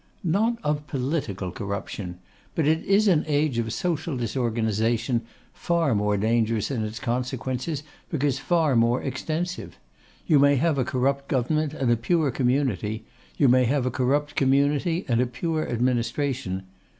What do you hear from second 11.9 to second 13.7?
a pure community; you may